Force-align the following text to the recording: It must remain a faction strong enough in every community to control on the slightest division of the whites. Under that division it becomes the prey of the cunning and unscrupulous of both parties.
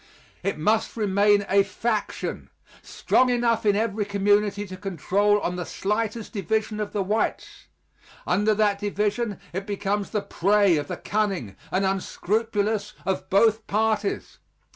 It 0.41 0.57
must 0.57 0.97
remain 0.97 1.45
a 1.47 1.61
faction 1.61 2.49
strong 2.81 3.29
enough 3.29 3.67
in 3.67 3.75
every 3.75 4.03
community 4.03 4.65
to 4.65 4.75
control 4.75 5.39
on 5.41 5.57
the 5.57 5.63
slightest 5.63 6.33
division 6.33 6.79
of 6.79 6.91
the 6.91 7.03
whites. 7.03 7.65
Under 8.25 8.55
that 8.55 8.79
division 8.79 9.39
it 9.53 9.67
becomes 9.67 10.09
the 10.09 10.23
prey 10.23 10.77
of 10.77 10.87
the 10.87 10.97
cunning 10.97 11.55
and 11.69 11.85
unscrupulous 11.85 12.93
of 13.05 13.29
both 13.29 13.67
parties. 13.67 14.39